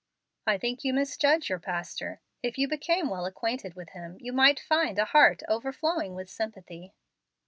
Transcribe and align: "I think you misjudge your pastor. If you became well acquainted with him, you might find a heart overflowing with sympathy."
"I 0.47 0.57
think 0.57 0.83
you 0.83 0.95
misjudge 0.95 1.47
your 1.51 1.59
pastor. 1.59 2.21
If 2.41 2.57
you 2.57 2.67
became 2.67 3.07
well 3.07 3.27
acquainted 3.27 3.75
with 3.75 3.89
him, 3.91 4.17
you 4.19 4.33
might 4.33 4.59
find 4.59 4.97
a 4.97 5.05
heart 5.05 5.43
overflowing 5.47 6.15
with 6.15 6.27
sympathy." 6.27 6.95